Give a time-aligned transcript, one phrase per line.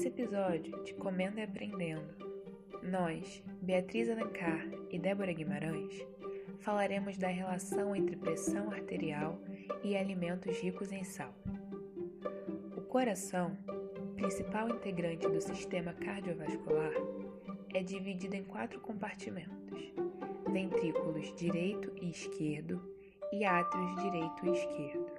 [0.00, 2.14] Nesse episódio de Comendo e Aprendendo,
[2.82, 5.94] nós, Beatriz Alencar e Débora Guimarães,
[6.60, 9.38] falaremos da relação entre pressão arterial
[9.84, 11.34] e alimentos ricos em sal.
[12.78, 13.58] O coração,
[14.16, 16.94] principal integrante do sistema cardiovascular,
[17.74, 19.92] é dividido em quatro compartimentos:
[20.50, 22.82] ventrículos direito e esquerdo
[23.30, 25.12] e átrios direito e esquerdo.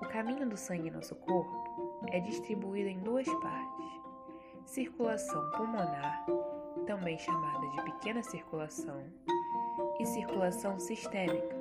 [0.00, 1.61] O caminho do sangue em nosso corpo
[2.08, 4.00] é distribuído em duas partes:
[4.66, 6.26] circulação pulmonar,
[6.86, 9.02] também chamada de pequena circulação,
[9.98, 11.56] e circulação sistêmica,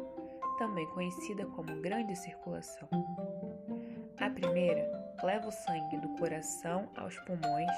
[0.58, 2.88] também conhecida como grande circulação.
[4.18, 4.90] A primeira
[5.24, 7.72] leva o sangue do coração aos pulmões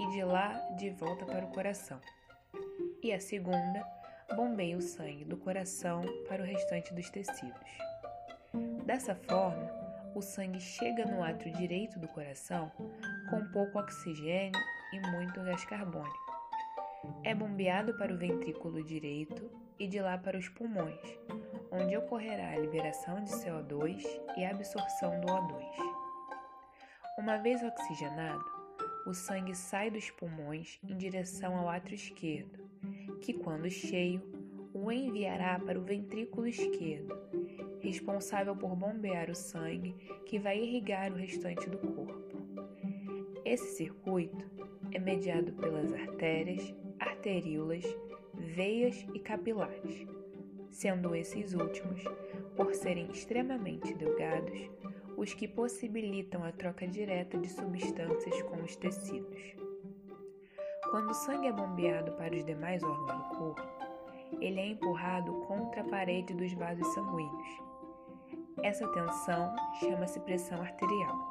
[0.00, 2.00] e de lá de volta para o coração.
[3.02, 3.84] E a segunda
[4.34, 7.68] bombeia o sangue do coração para o restante dos tecidos.
[8.84, 9.81] Dessa forma,
[10.14, 12.70] o sangue chega no átrio direito do coração
[13.30, 14.60] com pouco oxigênio
[14.92, 16.32] e muito gás carbônico.
[17.24, 21.00] É bombeado para o ventrículo direito e de lá para os pulmões,
[21.70, 24.04] onde ocorrerá a liberação de CO2
[24.36, 25.64] e a absorção do O2.
[27.18, 28.44] Uma vez oxigenado,
[29.06, 32.70] o sangue sai dos pulmões em direção ao átrio esquerdo,
[33.20, 34.22] que, quando cheio,
[34.72, 37.41] o enviará para o ventrículo esquerdo,
[37.82, 39.94] responsável por bombear o sangue
[40.24, 42.22] que vai irrigar o restante do corpo.
[43.44, 44.48] Esse circuito
[44.92, 47.84] é mediado pelas artérias, arteríolas,
[48.34, 50.06] veias e capilares,
[50.70, 52.02] sendo esses últimos,
[52.56, 54.70] por serem extremamente delgados,
[55.16, 59.54] os que possibilitam a troca direta de substâncias com os tecidos.
[60.90, 63.62] Quando o sangue é bombeado para os demais órgãos do corpo,
[64.40, 67.71] ele é empurrado contra a parede dos vasos sanguíneos.
[68.60, 71.30] Essa tensão chama-se pressão arterial.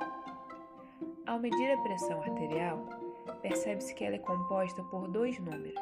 [1.27, 2.89] Ao medir a pressão arterial,
[3.41, 5.79] percebe-se que ela é composta por dois números.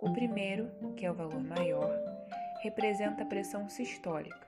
[0.00, 1.90] O primeiro, que é o valor maior,
[2.62, 4.46] representa a pressão sistólica,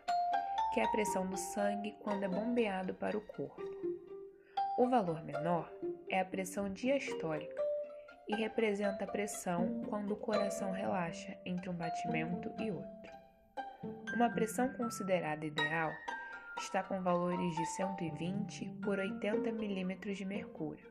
[0.75, 3.63] que é a pressão do sangue quando é bombeado para o corpo.
[4.77, 5.73] O valor menor
[6.09, 7.63] é a pressão diastólica
[8.29, 13.22] e representa a pressão quando o coração relaxa entre um batimento e outro.
[14.15, 15.91] Uma pressão considerada ideal
[16.59, 20.87] está com valores de 120 por 80 milímetros de mercúrio,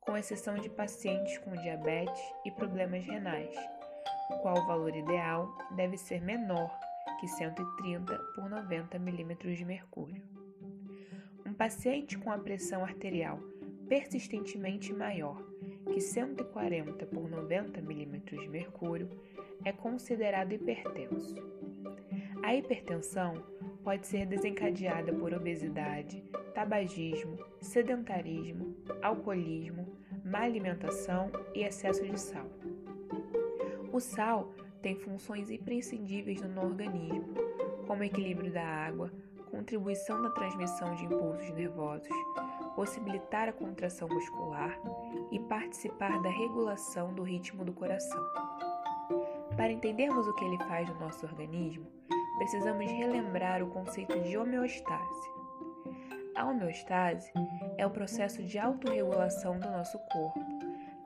[0.00, 3.54] com exceção de pacientes com diabetes e problemas renais,
[4.42, 6.78] qual o valor ideal deve ser menor
[7.18, 10.22] que 130 por 90 milímetros de mercúrio.
[11.46, 13.40] Um paciente com a pressão arterial
[13.88, 15.42] persistentemente maior
[15.92, 19.08] que 140 por 90 milímetros de mercúrio
[19.64, 21.34] é considerado hipertenso.
[22.42, 23.42] A hipertensão
[23.82, 26.22] pode ser desencadeada por obesidade,
[26.54, 32.46] tabagismo, sedentarismo, alcoolismo, má alimentação e excesso de sal.
[33.92, 34.52] O sal
[34.82, 37.34] tem funções imprescindíveis no organismo,
[37.86, 39.12] como equilíbrio da água,
[39.50, 42.08] contribuição na transmissão de impulsos nervosos,
[42.74, 44.78] possibilitar a contração muscular
[45.30, 48.22] e participar da regulação do ritmo do coração.
[49.56, 51.95] Para entendermos o que ele faz no nosso organismo,
[52.36, 55.30] precisamos relembrar o conceito de homeostase.
[56.34, 57.32] A homeostase
[57.78, 60.40] é o processo de autorregulação do nosso corpo,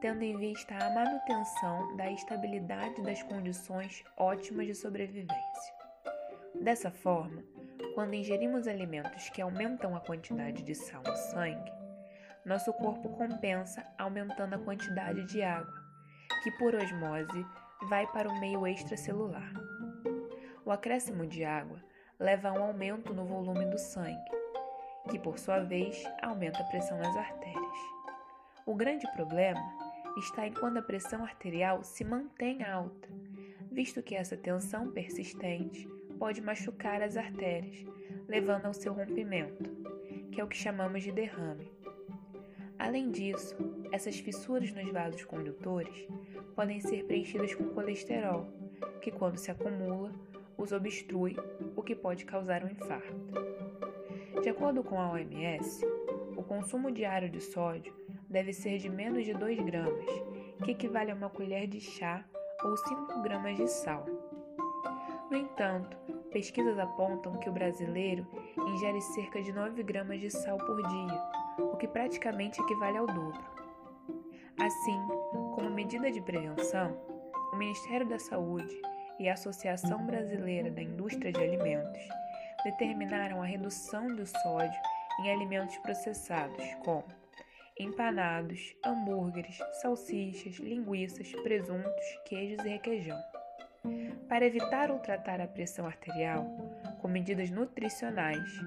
[0.01, 5.75] tendo em vista a manutenção da estabilidade das condições ótimas de sobrevivência.
[6.61, 7.45] Dessa forma,
[7.95, 11.73] quando ingerimos alimentos que aumentam a quantidade de sal no sangue,
[12.45, 15.75] nosso corpo compensa aumentando a quantidade de água,
[16.43, 17.47] que por osmose
[17.89, 19.53] vai para o meio extracelular.
[20.71, 21.83] O acréscimo de água
[22.17, 24.31] leva a um aumento no volume do sangue,
[25.11, 27.77] que por sua vez aumenta a pressão nas artérias.
[28.65, 29.61] O grande problema
[30.17, 33.09] está em quando a pressão arterial se mantém alta,
[33.69, 35.89] visto que essa tensão persistente
[36.21, 37.85] pode machucar as artérias,
[38.29, 39.69] levando ao seu rompimento,
[40.31, 41.69] que é o que chamamos de derrame.
[42.79, 43.57] Além disso,
[43.91, 46.07] essas fissuras nos vasos condutores
[46.55, 48.47] podem ser preenchidas com colesterol,
[49.01, 50.13] que, quando se acumula,
[50.61, 51.37] os obstrui,
[51.75, 53.15] o que pode causar um infarto.
[54.43, 55.85] De acordo com a OMS,
[56.37, 57.95] o consumo diário de sódio
[58.29, 60.05] deve ser de menos de 2 gramas,
[60.63, 62.25] que equivale a uma colher de chá
[62.63, 64.05] ou 5 gramas de sal.
[65.31, 65.97] No entanto,
[66.31, 68.27] pesquisas apontam que o brasileiro
[68.69, 71.23] ingere cerca de 9 gramas de sal por dia,
[71.73, 73.41] o que praticamente equivale ao dobro.
[74.59, 75.01] Assim,
[75.55, 76.95] como medida de prevenção,
[77.53, 78.90] o Ministério da Saúde
[79.21, 82.09] e a Associação Brasileira da Indústria de Alimentos
[82.65, 84.81] determinaram a redução do sódio
[85.21, 87.05] em alimentos processados, como
[87.79, 93.19] empanados, hambúrgueres, salsichas, linguiças, presuntos, queijos e requeijão.
[94.29, 96.47] Para evitar ou tratar a pressão arterial,
[97.01, 98.61] com medidas nutricionais,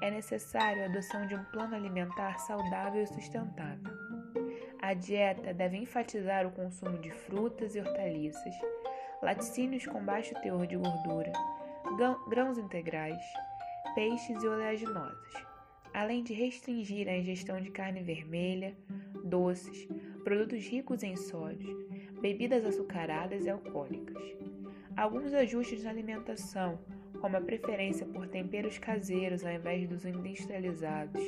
[0.00, 3.92] é necessário a adoção de um plano alimentar saudável e sustentável.
[4.80, 8.54] A dieta deve enfatizar o consumo de frutas e hortaliças,
[9.22, 11.32] laticínios com baixo teor de gordura,
[12.28, 13.22] grãos integrais,
[13.94, 15.32] peixes e oleaginosas,
[15.94, 18.76] além de restringir a ingestão de carne vermelha,
[19.24, 19.88] doces,
[20.22, 21.88] produtos ricos em sódio,
[22.20, 24.22] bebidas açucaradas e alcoólicas.
[24.96, 26.78] Alguns ajustes na alimentação,
[27.20, 31.22] como a preferência por temperos caseiros ao invés dos industrializados,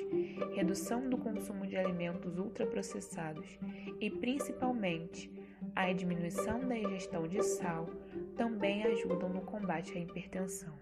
[0.54, 3.58] redução do consumo de alimentos ultraprocessados
[4.00, 5.30] e, principalmente,
[5.74, 7.86] a diminuição da ingestão de sal,
[8.36, 10.72] também ajudam no combate à hipertensão.